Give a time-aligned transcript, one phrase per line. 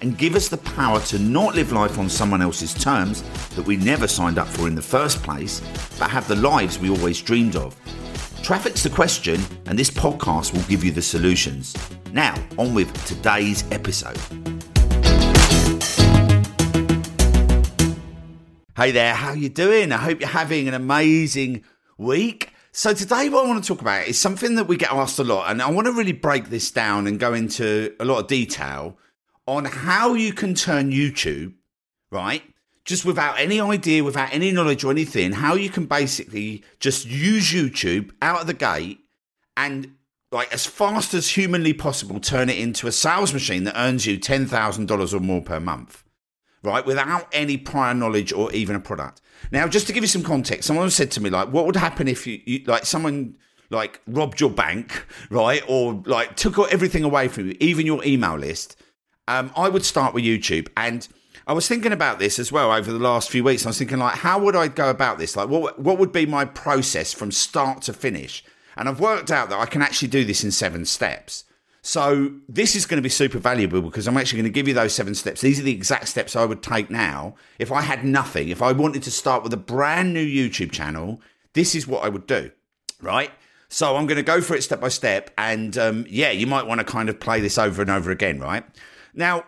[0.00, 3.76] and give us the power to not live life on someone else's terms that we
[3.76, 5.60] never signed up for in the first place,
[5.98, 7.74] but have the lives we always dreamed of.
[8.42, 11.74] Traffic's the question, and this podcast will give you the solutions.
[12.12, 14.18] Now, on with today's episode.
[18.76, 19.90] Hey there, how you doing?
[19.90, 21.64] I hope you're having an amazing
[21.96, 22.50] week.
[22.72, 25.24] So today what I want to talk about is something that we get asked a
[25.24, 28.26] lot and I want to really break this down and go into a lot of
[28.26, 28.98] detail
[29.46, 31.54] on how you can turn YouTube,
[32.10, 32.42] right?
[32.84, 37.52] Just without any idea, without any knowledge or anything, how you can basically just use
[37.52, 39.00] YouTube out of the gate
[39.56, 39.94] and
[40.32, 44.18] like as fast as humanly possible turn it into a sales machine that earns you
[44.18, 46.04] $10,000 or more per month
[46.66, 46.84] right?
[46.84, 49.22] Without any prior knowledge or even a product.
[49.50, 52.08] Now, just to give you some context, someone said to me, like, what would happen
[52.08, 53.36] if you, you like, someone
[53.70, 55.62] like robbed your bank, right?
[55.68, 58.76] Or like took everything away from you, even your email list.
[59.28, 60.68] Um, I would start with YouTube.
[60.76, 61.06] And
[61.46, 63.64] I was thinking about this as well over the last few weeks.
[63.64, 65.36] I was thinking, like, how would I go about this?
[65.36, 68.44] Like, what, what would be my process from start to finish?
[68.76, 71.44] And I've worked out that I can actually do this in seven steps.
[71.82, 74.74] So this is going to be super valuable because I'm actually going to give you
[74.74, 75.40] those seven steps.
[75.40, 78.48] These are the exact steps I would take now if I had nothing.
[78.48, 81.20] If I wanted to start with a brand new YouTube channel,
[81.52, 82.50] this is what I would do,
[83.00, 83.30] right?
[83.68, 86.66] So I'm going to go for it step by step, and um, yeah, you might
[86.66, 88.64] want to kind of play this over and over again, right?
[89.16, 89.44] Now,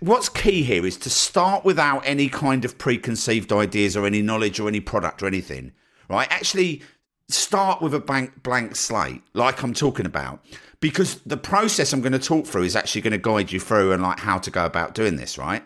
[0.00, 4.58] what's key here is to start without any kind of preconceived ideas or any knowledge
[4.58, 5.72] or any product or anything,
[6.08, 6.28] right?
[6.30, 6.82] Actually,
[7.28, 10.42] start with a blank blank slate, like I'm talking about
[10.80, 13.92] because the process I'm going to talk through is actually going to guide you through
[13.92, 15.62] and like how to go about doing this, right?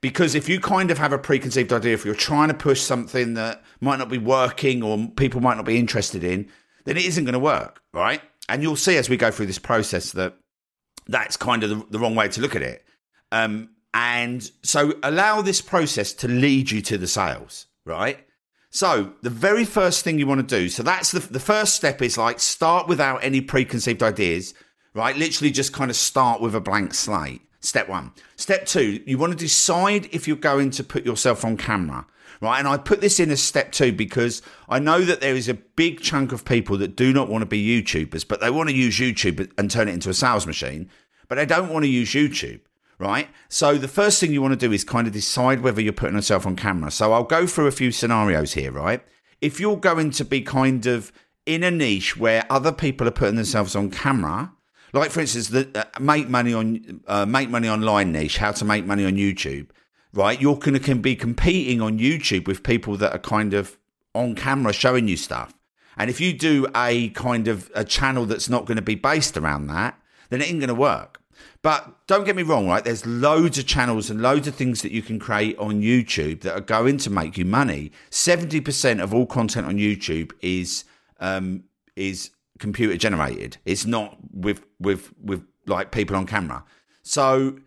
[0.00, 3.34] Because if you kind of have a preconceived idea, if you're trying to push something
[3.34, 6.48] that might not be working or people might not be interested in,
[6.84, 8.20] then it isn't going to work, right?
[8.48, 10.34] And you'll see as we go through this process that
[11.08, 12.84] that's kind of the, the wrong way to look at it.
[13.32, 18.26] Um, and so allow this process to lead you to the sales, right?
[18.70, 22.02] So the very first thing you want to do, so that's the, the first step
[22.02, 24.52] is like start without any preconceived ideas,
[24.92, 25.16] right?
[25.16, 27.40] Literally just kind of start with a blank slate.
[27.60, 28.12] Step one.
[28.36, 32.06] Step two, you want to decide if you're going to put yourself on camera,
[32.42, 32.58] right?
[32.58, 35.54] And I put this in as step two because I know that there is a
[35.54, 38.76] big chunk of people that do not want to be YouTubers, but they want to
[38.76, 40.90] use YouTube and turn it into a sales machine,
[41.28, 42.60] but they don't want to use YouTube
[42.98, 43.28] right?
[43.48, 46.16] So the first thing you want to do is kind of decide whether you're putting
[46.16, 46.90] yourself on camera.
[46.90, 49.02] So I'll go through a few scenarios here, right?
[49.40, 51.12] If you're going to be kind of
[51.44, 54.52] in a niche where other people are putting themselves on camera,
[54.92, 58.64] like for instance, the uh, make money on uh, make money online niche, how to
[58.64, 59.68] make money on YouTube,
[60.14, 60.40] right?
[60.40, 63.78] You're to can be competing on YouTube with people that are kind of
[64.14, 65.52] on camera showing you stuff.
[65.98, 69.36] And if you do a kind of a channel that's not going to be based
[69.36, 69.98] around that,
[70.30, 71.20] then it ain't going to work.
[71.62, 72.84] But don't get me wrong, right?
[72.84, 76.54] There's loads of channels and loads of things that you can create on YouTube that
[76.54, 77.92] are going to make you money.
[78.10, 80.84] Seventy percent of all content on YouTube is
[81.20, 81.64] um,
[81.96, 83.58] is computer generated.
[83.64, 86.64] It's not with with with like people on camera.
[87.02, 87.58] So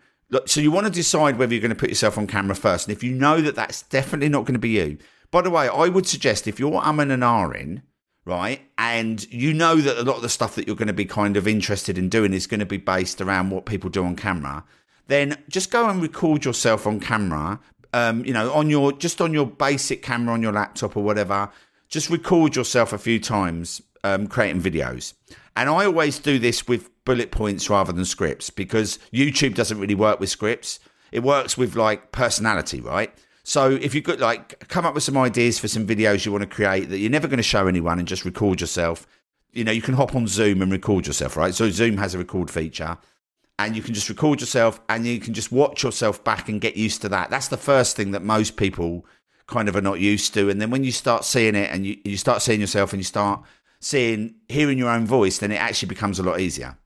[0.46, 2.96] so you want to decide whether you're going to put yourself on camera first, and
[2.96, 4.98] if you know that that's definitely not going to be you.
[5.30, 7.82] By the way, I would suggest if you're umming and ahhing
[8.24, 8.60] right?
[8.78, 11.36] And you know that a lot of the stuff that you're going to be kind
[11.36, 14.64] of interested in doing is going to be based around what people do on camera.
[15.06, 17.60] Then just go and record yourself on camera.
[17.92, 21.50] Um, you know, on your just on your basic camera on your laptop or whatever.
[21.88, 25.14] Just record yourself a few times um, creating videos.
[25.56, 29.96] And I always do this with bullet points rather than scripts because YouTube doesn't really
[29.96, 30.78] work with scripts.
[31.10, 33.12] It works with like personality, right?
[33.50, 36.42] So if you could like come up with some ideas for some videos you want
[36.42, 39.08] to create that you're never going to show anyone and just record yourself,
[39.50, 41.52] you know, you can hop on Zoom and record yourself, right?
[41.52, 42.96] So Zoom has a record feature
[43.58, 46.76] and you can just record yourself and you can just watch yourself back and get
[46.76, 47.30] used to that.
[47.30, 49.04] That's the first thing that most people
[49.48, 50.48] kind of are not used to.
[50.48, 53.04] And then when you start seeing it and you, you start seeing yourself and you
[53.04, 53.42] start
[53.80, 56.78] seeing, hearing your own voice, then it actually becomes a lot easier,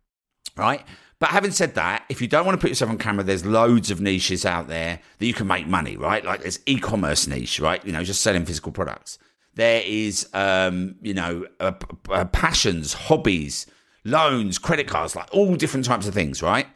[0.56, 0.82] right?
[1.24, 3.90] But having said that, if you don't want to put yourself on camera, there's loads
[3.90, 6.22] of niches out there that you can make money, right?
[6.22, 7.82] Like there's e-commerce niche, right?
[7.82, 9.18] You know, just selling physical products.
[9.54, 11.46] There is, um, you know,
[12.32, 13.64] passions, hobbies,
[14.04, 16.66] loans, credit cards, like all different types of things, right?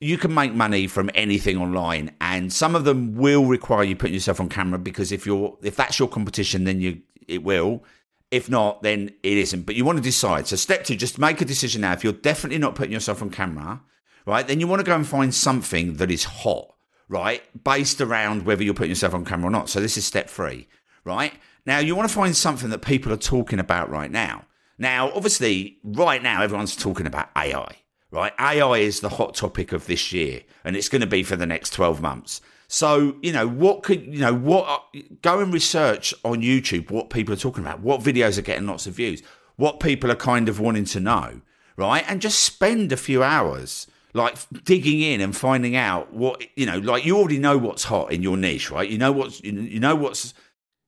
[0.00, 4.14] you can make money from anything online and some of them will require you putting
[4.14, 7.82] yourself on camera because if you're if that's your competition then you it will
[8.30, 11.40] if not then it isn't but you want to decide so step two just make
[11.40, 13.80] a decision now if you're definitely not putting yourself on camera
[14.28, 16.74] right then you want to go and find something that is hot
[17.08, 20.28] right based around whether you're putting yourself on camera or not so this is step
[20.28, 20.68] three
[21.04, 21.32] right
[21.66, 24.44] now you want to find something that people are talking about right now
[24.78, 27.76] now obviously right now everyone's talking about ai
[28.10, 28.32] right?
[28.38, 31.46] AI is the hot topic of this year, and it's going to be for the
[31.46, 32.40] next 12 months.
[32.66, 34.84] So, you know, what could, you know, what,
[35.22, 38.86] go and research on YouTube what people are talking about, what videos are getting lots
[38.86, 39.22] of views,
[39.56, 41.40] what people are kind of wanting to know,
[41.76, 42.04] right?
[42.06, 43.86] And just spend a few hours
[44.18, 48.12] like digging in and finding out what, you know, like you already know what's hot
[48.12, 48.88] in your niche, right?
[48.88, 50.34] You know what's, you know what's,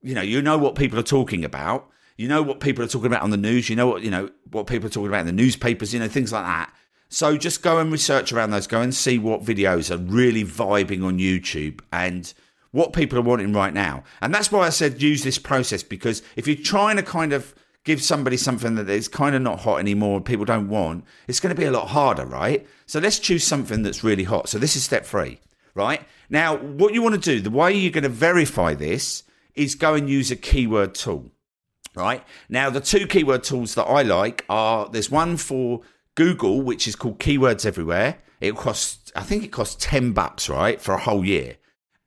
[0.03, 1.89] you know, you know what people are talking about.
[2.17, 3.71] You know what people are talking about on the news.
[3.71, 6.09] You know what, you know, what people are talking about in the newspapers, you know,
[6.09, 6.71] things like that
[7.11, 8.69] so just go and research around those.
[8.69, 12.33] Go and see what videos are really vibing on YouTube and
[12.71, 14.05] what people are wanting right now.
[14.23, 17.53] And that's why I said use this process because if you're trying to kind of
[17.85, 21.55] give somebody something that is kind of not hot anymore, people don't want, it's going
[21.55, 22.67] to be a lot harder, right?
[22.87, 24.49] So let's choose something that's really hot.
[24.49, 25.41] So this is step three,
[25.75, 26.03] right?
[26.29, 29.23] Now, what you want to do, the way you're going to verify this
[29.55, 31.31] is go and use a keyword tool,
[31.95, 32.23] right?
[32.49, 35.81] Now, the two keyword tools that I like are there's one for
[36.15, 40.81] Google, which is called Keywords Everywhere, it costs, I think it costs 10 bucks, right,
[40.81, 41.57] for a whole year.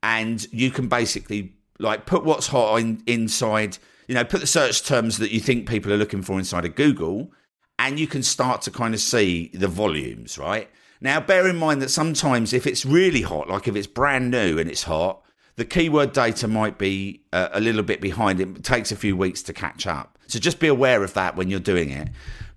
[0.02, 3.78] And you can basically like put what's hot in, inside,
[4.14, 6.76] you know, put the search terms that you think people are looking for inside of
[6.76, 7.32] Google,
[7.80, 10.70] and you can start to kind of see the volumes, right?
[11.02, 14.60] Now, bear in mind that sometimes if it's really hot, like if it's brand new
[14.60, 15.24] and it's hot,
[15.56, 18.40] the keyword data might be uh, a little bit behind.
[18.40, 20.20] It takes a few weeks to catch up.
[20.28, 22.10] So just be aware of that when you're doing it.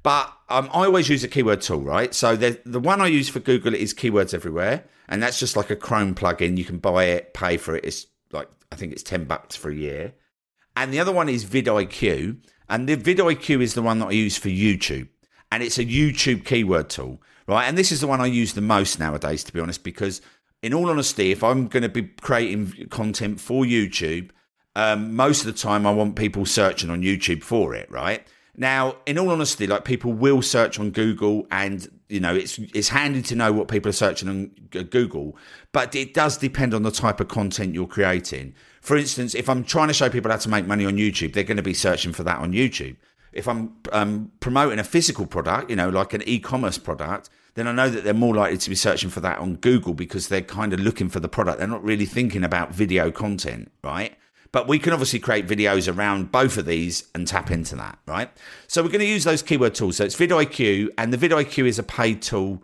[0.03, 2.15] But um, I always use a keyword tool, right?
[2.15, 5.71] So the the one I use for Google is Keywords Everywhere, and that's just like
[5.71, 6.59] a Chrome plugin.
[6.59, 7.87] You can buy it, pay for it.
[7.87, 10.13] It's like I think it's ten bucks for a year.
[10.77, 12.37] And the other one is vidIQ,
[12.69, 15.09] and the vidIQ is the one that I use for YouTube,
[15.51, 17.65] and it's a YouTube keyword tool, right?
[17.65, 20.21] And this is the one I use the most nowadays, to be honest, because
[20.63, 24.31] in all honesty, if I'm going to be creating content for YouTube,
[24.75, 28.27] um, most of the time I want people searching on YouTube for it, right?
[28.57, 32.89] Now, in all honesty, like people will search on Google, and you know it's it's
[32.89, 35.37] handy to know what people are searching on Google,
[35.73, 38.55] but it does depend on the type of content you're creating.
[38.87, 41.43] For instance, if I'm trying to show people how to make money on YouTube, they're
[41.43, 42.95] going to be searching for that on YouTube.
[43.33, 47.73] If I'm um, promoting a physical product, you know, like an e-commerce product, then I
[47.73, 50.73] know that they're more likely to be searching for that on Google because they're kind
[50.73, 51.59] of looking for the product.
[51.59, 54.17] They're not really thinking about video content, right?
[54.53, 58.31] But we can obviously create videos around both of these and tap into that, right?
[58.69, 59.97] So we're going to use those keyword tools.
[59.97, 62.63] So it's vidIQ, and the vidIQ is a paid tool.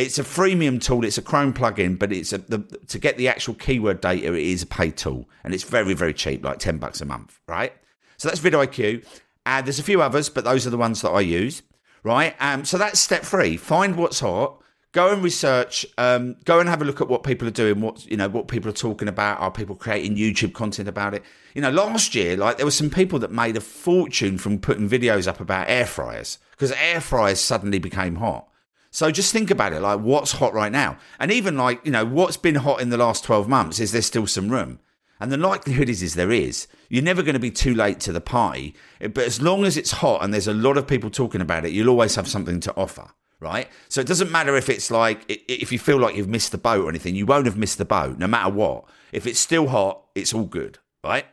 [0.00, 1.04] It's a freemium tool.
[1.04, 2.58] It's a Chrome plugin, but it's a, the,
[2.88, 4.34] to get the actual keyword data.
[4.34, 7.40] It is a paid tool, and it's very very cheap, like ten bucks a month,
[7.46, 7.72] right?
[8.16, 9.04] So that's vidIQ.
[9.46, 11.62] And there's a few others, but those are the ones that I use,
[12.02, 12.34] right?
[12.40, 13.56] Um, so that's step three.
[13.56, 14.60] Find what's hot
[14.92, 18.04] go and research um, go and have a look at what people are doing what
[18.10, 21.22] you know what people are talking about are people creating youtube content about it
[21.54, 24.88] you know last year like there were some people that made a fortune from putting
[24.88, 28.48] videos up about air fryers because air fryers suddenly became hot
[28.90, 32.04] so just think about it like what's hot right now and even like you know
[32.04, 34.80] what's been hot in the last 12 months is there still some room
[35.18, 38.12] and the likelihood is is there is you're never going to be too late to
[38.12, 41.40] the party but as long as it's hot and there's a lot of people talking
[41.40, 43.10] about it you'll always have something to offer
[43.40, 43.68] right?
[43.88, 46.84] So it doesn't matter if it's like, if you feel like you've missed the boat
[46.84, 48.84] or anything, you won't have missed the boat no matter what.
[49.12, 51.26] If it's still hot, it's all good, right?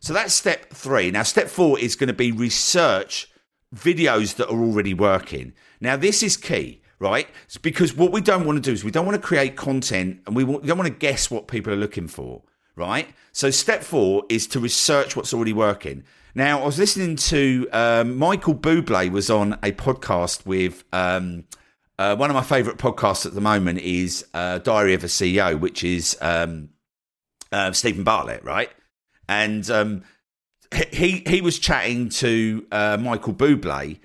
[0.00, 1.10] So that's step three.
[1.10, 3.28] Now, step four is going to be research
[3.74, 5.52] videos that are already working.
[5.80, 7.28] Now, this is key, right?
[7.44, 10.20] It's because what we don't want to do is we don't want to create content
[10.26, 12.42] and we don't want to guess what people are looking for,
[12.76, 13.08] right?
[13.32, 16.04] So, step four is to research what's already working.
[16.34, 21.44] Now, I was listening to um, Michael Bublé was on a podcast with um,
[21.98, 25.58] uh, one of my favourite podcasts at the moment is uh, Diary of a CEO,
[25.58, 26.70] which is um,
[27.50, 28.70] uh, Steven Bartlett, right?
[29.28, 30.02] And um,
[30.92, 33.98] he he was chatting to uh, Michael Bublé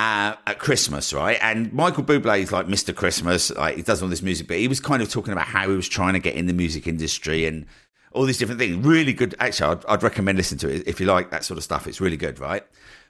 [0.00, 1.38] uh, at Christmas, right?
[1.42, 2.94] And Michael Bublé is like Mr.
[2.94, 5.68] Christmas, like he does all this music, but he was kind of talking about how
[5.68, 7.66] he was trying to get in the music industry and
[8.12, 8.82] all these different things.
[8.84, 9.34] Really good.
[9.38, 11.86] Actually, I'd, I'd recommend listening to it if you like that sort of stuff.
[11.86, 12.64] It's really good, right?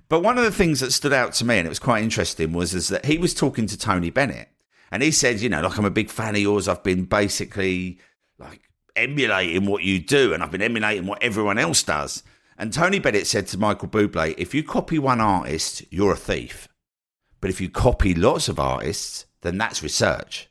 [0.09, 2.53] But one of the things that stood out to me, and it was quite interesting,
[2.53, 4.49] was is that he was talking to Tony Bennett,
[4.91, 6.67] and he said, you know, like I'm a big fan of yours.
[6.67, 8.01] I've been basically
[8.37, 8.63] like
[8.97, 12.25] emulating what you do, and I've been emulating what everyone else does.
[12.59, 16.67] And Tony Bennett said to Michael Bublé, if you copy one artist, you're a thief.
[17.41, 20.49] But if you copy lots of artists, then that's research.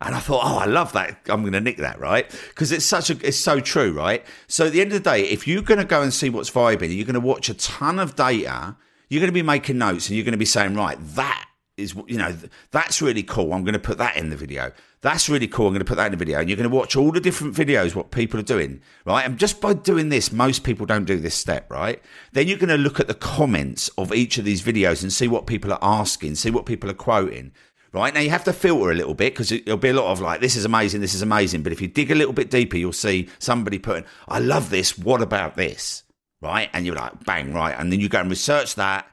[0.00, 1.20] And I thought, oh, I love that.
[1.28, 2.28] I'm going to nick that, right?
[2.48, 4.24] Because it's such a, it's so true, right?
[4.48, 6.50] So at the end of the day, if you're going to go and see what's
[6.50, 8.76] vibing, you're going to watch a ton of data,
[9.08, 11.94] you're going to be making notes and you're going to be saying, right, that is,
[12.06, 12.34] you know,
[12.70, 13.52] that's really cool.
[13.52, 14.72] I'm going to put that in the video.
[15.00, 15.66] That's really cool.
[15.66, 16.40] I'm going to put that in the video.
[16.40, 19.24] And you're going to watch all the different videos, what people are doing, right?
[19.24, 22.00] And just by doing this, most people don't do this step, right?
[22.32, 25.28] Then you're going to look at the comments of each of these videos and see
[25.28, 27.52] what people are asking, see what people are quoting,
[27.92, 28.14] right?
[28.14, 30.40] Now you have to filter a little bit because there'll be a lot of like,
[30.40, 31.62] this is amazing, this is amazing.
[31.62, 34.96] But if you dig a little bit deeper, you'll see somebody putting, I love this.
[34.96, 36.04] What about this?
[36.40, 36.70] Right.
[36.72, 37.74] And you're like, bang, right.
[37.78, 39.06] And then you go and research that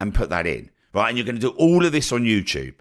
[0.00, 1.08] and put that in, right?
[1.08, 2.74] And you're going to do all of this on YouTube.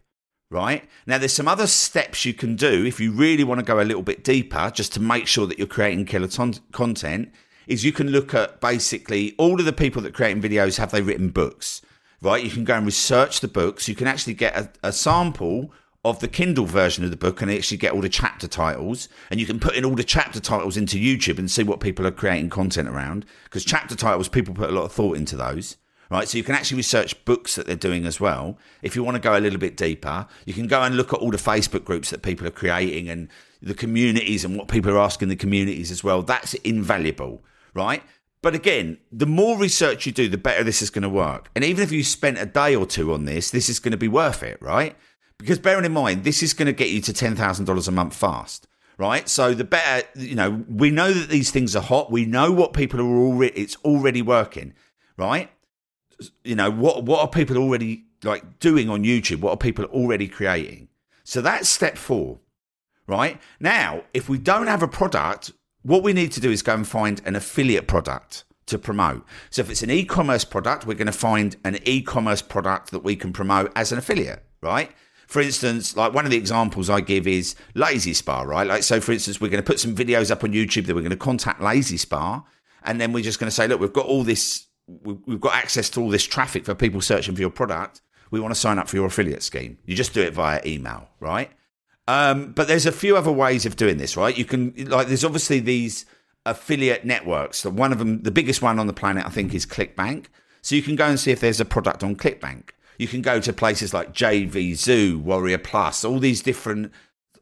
[0.49, 3.81] Right now, there's some other steps you can do if you really want to go
[3.81, 7.33] a little bit deeper, just to make sure that you're creating killer ton- content.
[7.67, 11.01] Is you can look at basically all of the people that creating videos have they
[11.01, 11.81] written books?
[12.21, 12.43] right?
[12.43, 13.87] You can go and research the books.
[13.87, 15.71] You can actually get a, a sample
[16.05, 19.09] of the Kindle version of the book and actually get all the chapter titles.
[19.29, 22.07] And you can put in all the chapter titles into YouTube and see what people
[22.07, 23.25] are creating content around.
[23.43, 25.77] Because chapter titles, people put a lot of thought into those.
[26.09, 28.57] Right, so you can actually research books that they're doing as well.
[28.81, 31.19] If you want to go a little bit deeper, you can go and look at
[31.19, 33.27] all the Facebook groups that people are creating and
[33.61, 36.23] the communities and what people are asking the communities as well.
[36.23, 38.03] That's invaluable, right?
[38.41, 41.49] But again, the more research you do, the better this is going to work.
[41.55, 43.97] And even if you spent a day or two on this, this is going to
[43.97, 44.95] be worth it, right?
[45.37, 48.67] Because bearing in mind, this is going to get you to $10,000 a month fast,
[48.97, 49.27] right?
[49.27, 52.11] So the better, you know, we know that these things are hot.
[52.11, 54.73] We know what people are already, it's already working,
[55.17, 55.51] right?
[56.43, 59.41] You know, what, what are people already like doing on YouTube?
[59.41, 60.87] What are people already creating?
[61.23, 62.39] So that's step four,
[63.05, 63.39] right?
[63.59, 65.51] Now, if we don't have a product,
[65.83, 69.25] what we need to do is go and find an affiliate product to promote.
[69.49, 73.15] So if it's an e-commerce product, we're going to find an e-commerce product that we
[73.15, 74.91] can promote as an affiliate, right?
[75.27, 78.67] For instance, like one of the examples I give is Lay-Z-Spa, right?
[78.67, 81.01] Like, so for instance, we're going to put some videos up on YouTube that we're
[81.01, 82.43] going to contact Lay-Z-Spa,
[82.83, 85.89] and then we're just going to say, look, we've got all this, we've got access
[85.91, 88.01] to all this traffic for people searching for your product.
[88.31, 89.77] We want to sign up for your affiliate scheme.
[89.85, 91.51] You just do it via email, right?
[92.07, 94.37] Um, but there's a few other ways of doing this, right?
[94.37, 96.05] You can like there's obviously these
[96.45, 97.65] affiliate networks.
[97.65, 100.25] One of them, the biggest one on the planet, I think, is ClickBank.
[100.61, 102.69] So you can go and see if there's a product on ClickBank.
[102.97, 106.91] You can go to places like JVZoo, Warrior Plus, all these different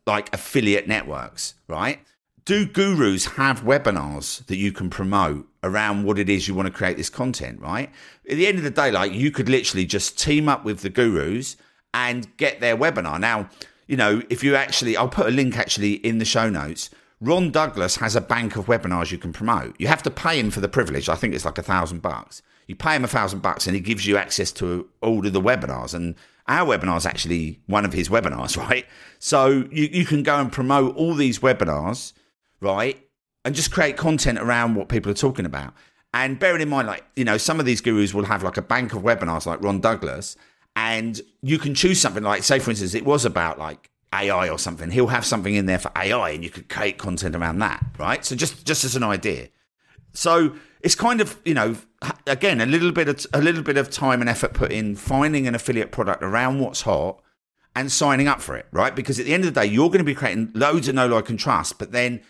[0.05, 1.99] like affiliate networks, right?
[2.45, 6.71] Do gurus have webinars that you can promote around what it is you want to
[6.71, 7.89] create this content, right?
[8.29, 10.91] At the end of the day, like you could literally just team up with the
[10.91, 11.57] gurus
[11.91, 13.19] and get their webinar.
[13.19, 13.49] Now,
[13.87, 16.91] you know, if you actually, I'll put a link actually in the show notes.
[17.19, 19.75] Ron Douglas has a bank of webinars you can promote.
[19.79, 21.09] You have to pay him for the privilege.
[21.09, 22.43] I think it's like a thousand bucks.
[22.67, 25.41] You pay him a thousand bucks and he gives you access to all of the
[25.41, 25.95] webinars.
[25.95, 26.13] And
[26.47, 28.85] our webinar is actually one of his webinars, right?
[29.17, 32.13] So you, you can go and promote all these webinars,
[32.65, 33.01] right?
[33.45, 35.73] And just create content around what people are talking about.
[36.13, 38.61] And bearing in mind, like, you know, some of these gurus will have like a
[38.61, 40.35] bank of webinars like Ron Douglas
[40.75, 44.59] and you can choose something like, say, for instance, it was about like AI or
[44.59, 44.91] something.
[44.91, 48.25] He'll have something in there for AI, and you could create content around that, right?
[48.25, 49.49] So just just as an idea.
[50.13, 51.75] So it's kind of you know
[52.27, 55.47] again a little bit of a little bit of time and effort put in finding
[55.47, 57.21] an affiliate product around what's hot
[57.75, 58.95] and signing up for it, right?
[58.95, 61.07] Because at the end of the day, you're going to be creating loads of no
[61.07, 62.21] like and trust, but then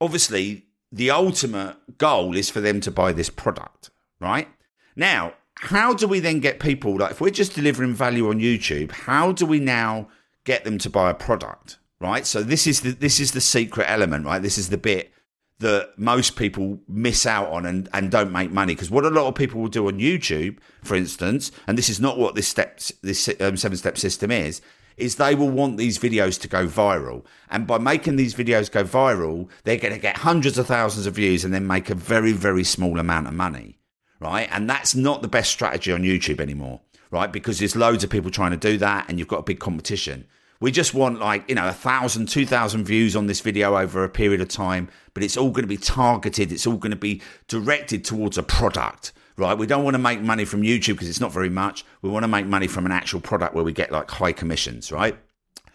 [0.00, 3.90] obviously the ultimate goal is for them to buy this product,
[4.20, 4.48] right?
[4.96, 8.92] Now, how do we then get people like if we're just delivering value on YouTube,
[8.92, 10.08] how do we now
[10.44, 11.78] get them to buy a product?
[12.00, 12.26] Right.
[12.26, 14.40] So this is the this is the secret element, right?
[14.40, 15.12] This is the bit
[15.58, 18.74] that most people miss out on and, and don't make money.
[18.74, 22.00] Because what a lot of people will do on YouTube, for instance, and this is
[22.00, 24.62] not what this steps this um, seven step system is,
[25.00, 27.24] is they will want these videos to go viral.
[27.48, 31.14] And by making these videos go viral, they're going to get hundreds of thousands of
[31.14, 33.80] views and then make a very, very small amount of money
[34.20, 34.48] right?
[34.52, 36.80] And that's not the best strategy on YouTube anymore,
[37.10, 37.32] right?
[37.32, 40.26] Because there's loads of people trying to do that and you've got a big competition.
[40.60, 44.04] We just want like, you know, a thousand, two thousand views on this video over
[44.04, 46.52] a period of time, but it's all going to be targeted.
[46.52, 49.56] It's all going to be directed towards a product, right?
[49.56, 51.84] We don't want to make money from YouTube because it's not very much.
[52.02, 54.92] We want to make money from an actual product where we get like high commissions,
[54.92, 55.16] right?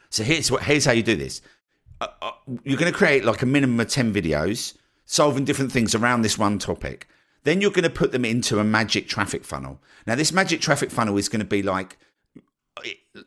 [0.10, 1.42] So here's what, here's how you do this.
[2.02, 2.32] Uh, uh,
[2.64, 6.38] you're going to create like a minimum of 10 videos solving different things around this
[6.38, 7.08] one topic.
[7.44, 9.80] Then you're going to put them into a magic traffic funnel.
[10.08, 11.98] Now, this magic traffic funnel is going to be like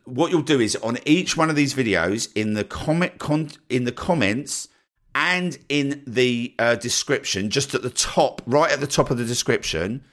[0.05, 3.85] what you'll do is on each one of these videos in the comment con- in
[3.85, 4.67] the comments
[5.15, 9.25] and in the uh, description, just at the top, right at the top of the
[9.25, 10.03] description,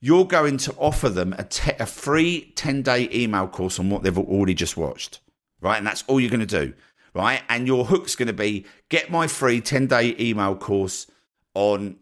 [0.00, 4.02] you're going to offer them a, te- a free 10 day email course on what
[4.02, 5.20] they've already just watched.
[5.60, 5.76] Right.
[5.76, 6.74] And that's all you're going to do
[7.14, 7.42] right?
[7.48, 11.06] And your hook's going to be get my free 10 day email course
[11.54, 11.96] on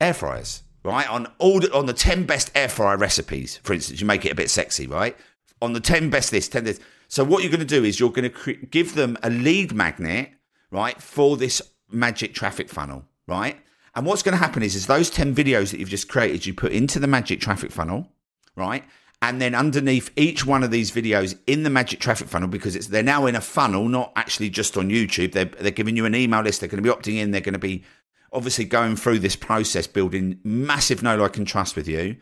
[0.00, 1.08] air fryers, right?
[1.08, 4.32] On all the, on the 10 best air fryer recipes, for instance, you make it
[4.32, 5.16] a bit sexy, right?
[5.62, 6.80] On the 10 best list, 10 days.
[7.08, 9.72] So what you're going to do is you're going to cre- give them a lead
[9.72, 10.30] magnet,
[10.70, 13.58] right, for this magic traffic funnel, right?
[13.94, 16.54] And what's going to happen is, is those 10 videos that you've just created, you
[16.54, 18.08] put into the magic traffic funnel,
[18.56, 18.84] right?
[19.22, 22.86] And then underneath each one of these videos in the magic traffic funnel, because it's
[22.86, 25.32] they're now in a funnel, not actually just on YouTube.
[25.32, 26.60] They're, they're giving you an email list.
[26.60, 27.30] They're going to be opting in.
[27.30, 27.84] They're going to be
[28.32, 32.16] obviously going through this process, building massive know, like, and trust with you.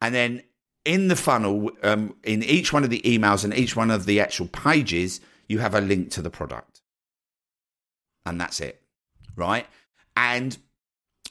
[0.00, 0.42] And then
[0.84, 4.20] in the funnel, um, in each one of the emails and each one of the
[4.20, 6.82] actual pages, you have a link to the product.
[8.26, 8.82] And that's it.
[9.36, 9.66] Right.
[10.16, 10.56] And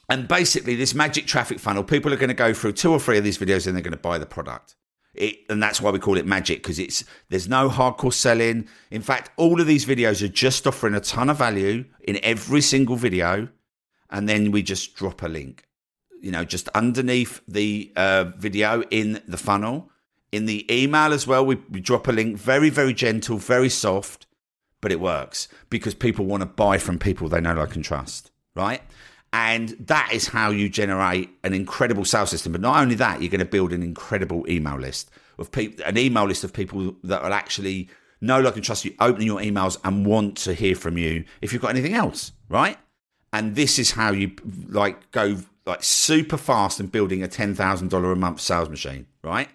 [0.08, 3.18] and basically, this magic traffic funnel, people are going to go through two or three
[3.18, 4.76] of these videos and they're going to buy the product.
[5.14, 8.68] It, and that's why we call it magic because it's there's no hardcore selling.
[8.90, 12.60] In fact, all of these videos are just offering a ton of value in every
[12.60, 13.48] single video,
[14.10, 15.68] and then we just drop a link
[16.24, 19.90] you know, just underneath the uh, video in the funnel.
[20.32, 24.26] In the email as well, we, we drop a link, very, very gentle, very soft,
[24.80, 28.30] but it works because people want to buy from people they know, like, and trust,
[28.56, 28.80] right?
[29.36, 32.52] And that is how you generate an incredible sales system.
[32.52, 35.98] But not only that, you're going to build an incredible email list of people, an
[35.98, 37.88] email list of people that will actually
[38.20, 41.52] know, like, and trust you, opening your emails and want to hear from you if
[41.52, 42.78] you've got anything else, right?
[43.32, 44.36] And this is how you
[44.68, 49.48] like go like super fast and building a $10,000 a month sales machine, right?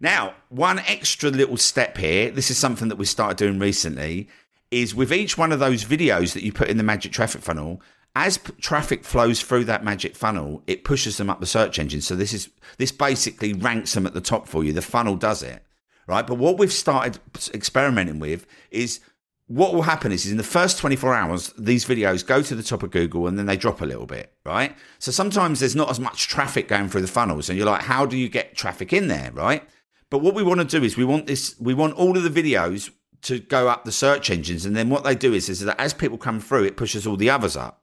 [0.00, 4.26] Now, one extra little step here, this is something that we started doing recently,
[4.70, 7.82] is with each one of those videos that you put in the magic traffic funnel,
[8.18, 12.00] as traffic flows through that magic funnel, it pushes them up the search engine.
[12.00, 14.72] So this is this basically ranks them at the top for you.
[14.72, 15.62] The funnel does it,
[16.08, 16.26] right?
[16.26, 17.20] But what we've started
[17.54, 18.98] experimenting with is
[19.46, 22.62] what will happen is, is in the first 24 hours, these videos go to the
[22.64, 24.76] top of Google and then they drop a little bit, right?
[24.98, 27.48] So sometimes there's not as much traffic going through the funnels.
[27.48, 29.62] And you're like, how do you get traffic in there, right?
[30.10, 32.42] But what we want to do is we want this, we want all of the
[32.42, 32.90] videos
[33.22, 34.66] to go up the search engines.
[34.66, 37.16] And then what they do is, is that as people come through, it pushes all
[37.16, 37.77] the others up.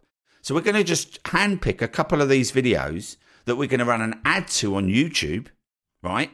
[0.45, 3.86] So we're going to just handpick a couple of these videos that we're going to
[3.86, 5.47] run an ad to on YouTube,
[6.03, 6.29] right?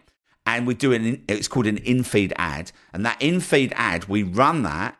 [0.45, 2.73] And we do an, it's called an in-feed ad.
[2.91, 4.97] And that in-feed ad, we run that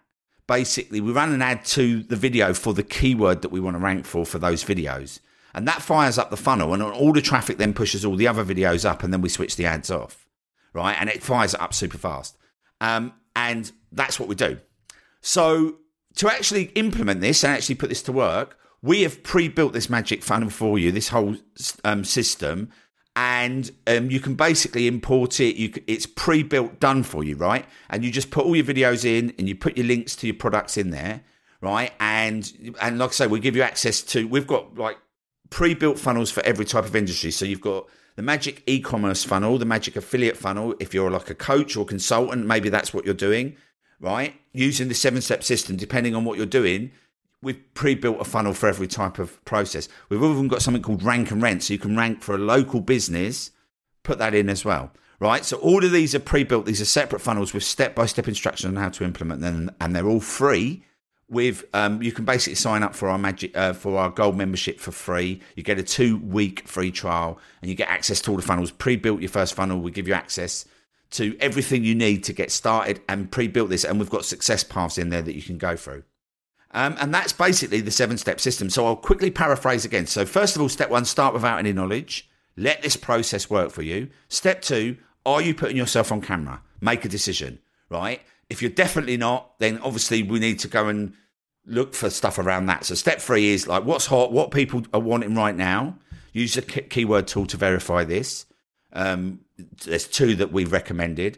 [0.48, 3.84] basically we run an ad to the video for the keyword that we want to
[3.84, 5.20] rank for for those videos.
[5.54, 8.46] And that fires up the funnel and all the traffic then pushes all the other
[8.46, 10.26] videos up and then we switch the ads off.
[10.72, 10.96] Right.
[10.98, 12.38] And it fires up super fast.
[12.80, 14.62] Um, and that's what we do.
[15.20, 15.80] So
[16.16, 20.24] to actually implement this and actually put this to work, we have pre-built this magic
[20.24, 21.36] funnel for you, this whole
[21.84, 22.70] um, system,
[23.16, 25.56] and um, you can basically import it.
[25.56, 27.66] You it's pre-built, done for you, right?
[27.90, 30.36] And you just put all your videos in, and you put your links to your
[30.36, 31.22] products in there,
[31.62, 31.92] right?
[32.00, 34.28] And and like I say, we give you access to.
[34.28, 34.98] We've got like
[35.50, 37.32] pre-built funnels for every type of industry.
[37.32, 40.74] So you've got the Magic e-commerce funnel, the Magic affiliate funnel.
[40.80, 43.58] If you're like a coach or consultant, maybe that's what you're doing,
[44.00, 44.34] right?
[44.54, 46.92] Using the seven-step system, depending on what you're doing,
[47.42, 49.90] we've pre-built a funnel for every type of process.
[50.10, 52.82] We've even got something called rank and rent, so you can rank for a local
[52.82, 53.52] business.
[54.04, 55.46] Put that in as well, right?
[55.46, 56.66] So all of these are pre-built.
[56.66, 60.20] These are separate funnels with step-by-step instructions on how to implement them, and they're all
[60.20, 60.84] free.
[61.30, 64.82] With um, you can basically sign up for our magic uh, for our gold membership
[64.82, 65.40] for free.
[65.56, 68.72] You get a two-week free trial, and you get access to all the funnels.
[68.72, 69.80] Pre-built your first funnel.
[69.80, 70.66] We give you access
[71.12, 74.98] to everything you need to get started and pre-built this, and we've got success paths
[74.98, 76.04] in there that you can go through.
[76.74, 78.70] Um, and that's basically the seven step system.
[78.70, 80.08] So I'll quickly paraphrase again.
[80.08, 82.30] So, first of all, step one, start without any knowledge.
[82.58, 84.10] Let this process work for you.
[84.30, 86.62] Step two, are you putting yourself on camera?
[86.80, 88.22] Make a decision, right?
[88.50, 91.14] If you're definitely not, then obviously we need to go and
[91.66, 92.86] look for stuff around that.
[92.86, 95.98] So, step three is like what's hot, what people are wanting right now.
[96.34, 98.46] Use a keyword tool to verify this.
[98.94, 99.42] Um,
[99.84, 101.38] there's two that we've recommended.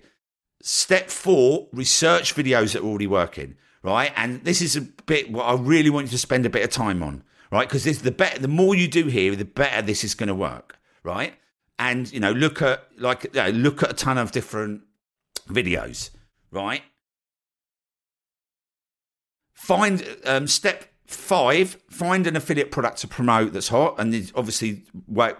[0.61, 4.11] Step four, research videos that are already working right?
[4.15, 6.71] And this is a bit what I really want you to spend a bit of
[6.71, 7.67] time on, right?
[7.67, 10.79] Because the better, the more you do here, the better this is going to work,
[11.03, 11.35] right?
[11.77, 14.81] And you know, look at like you know, look at a ton of different
[15.47, 16.11] videos,
[16.51, 16.81] right?
[19.53, 24.83] Find um, step five: find an affiliate product to promote that's hot, and there's obviously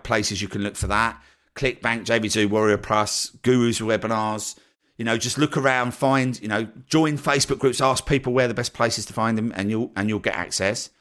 [0.04, 1.22] places you can look for that.
[1.56, 4.58] ClickBank, JVZoo, Warrior Plus, Gurus webinars,
[5.04, 8.54] you know, just look around, find, you know, join Facebook groups, ask people where the
[8.54, 10.92] best places to find them, and you'll and you'll get access.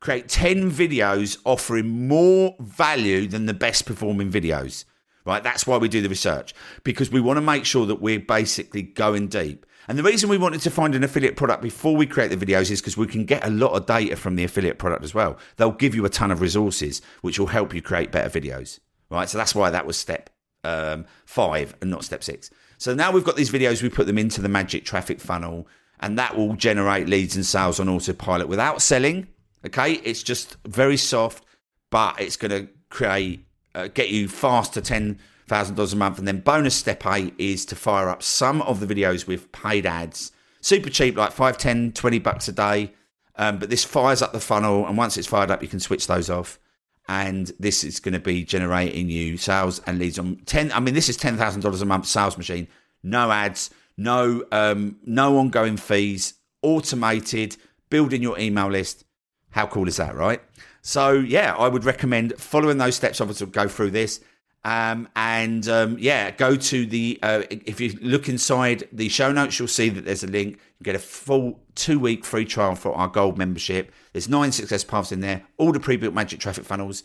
[0.00, 4.84] Create 10 videos offering more value than the best performing videos.
[5.24, 5.44] Right?
[5.44, 6.56] That's why we do the research.
[6.82, 9.64] Because we want to make sure that we're basically going deep.
[9.86, 12.68] And the reason we wanted to find an affiliate product before we create the videos
[12.72, 15.38] is because we can get a lot of data from the affiliate product as well.
[15.56, 19.28] They'll give you a ton of resources, which will help you create better videos, right?
[19.28, 20.30] So that's why that was step
[20.64, 22.50] um, five and not step six.
[22.82, 25.68] So now we've got these videos, we put them into the magic traffic funnel,
[26.00, 29.28] and that will generate leads and sales on autopilot without selling.
[29.64, 31.44] Okay, it's just very soft,
[31.90, 36.18] but it's going to create uh, get you fast to ten thousand dollars a month.
[36.18, 39.86] And then bonus step eight is to fire up some of the videos with paid
[39.86, 42.92] ads, super cheap, like 5, 10, 20 bucks a day.
[43.36, 46.08] Um, but this fires up the funnel, and once it's fired up, you can switch
[46.08, 46.58] those off.
[47.08, 50.70] And this is going to be generating you sales and leads on ten.
[50.72, 52.68] I mean, this is ten thousand dollars a month sales machine.
[53.02, 57.56] No ads, no um, no ongoing fees, automated,
[57.90, 59.04] building your email list.
[59.50, 60.40] How cool is that, right?
[60.80, 63.20] So yeah, I would recommend following those steps.
[63.20, 64.20] Obviously, go through this.
[64.64, 69.58] Um, and um, yeah, go to the, uh, if you look inside the show notes,
[69.58, 70.60] you'll see that there's a link.
[70.82, 73.92] Get a full two week free trial for our gold membership.
[74.12, 77.04] There's nine success paths in there, all the pre built magic traffic funnels,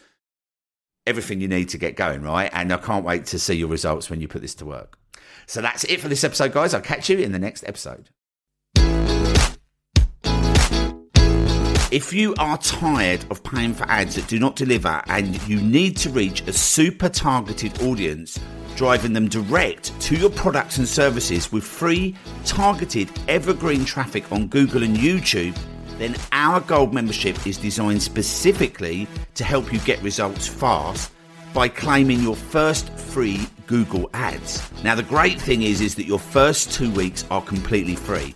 [1.06, 2.50] everything you need to get going, right?
[2.54, 4.98] And I can't wait to see your results when you put this to work.
[5.46, 6.74] So that's it for this episode, guys.
[6.74, 8.10] I'll catch you in the next episode.
[11.90, 15.96] If you are tired of paying for ads that do not deliver and you need
[15.98, 18.38] to reach a super targeted audience,
[18.78, 24.84] driving them direct to your products and services with free, targeted, evergreen traffic on Google
[24.84, 25.58] and YouTube,
[25.98, 31.12] then our gold membership is designed specifically to help you get results fast
[31.56, 34.62] by claiming your first free Google ads.
[34.84, 38.36] Now the great thing is is that your first 2 weeks are completely free.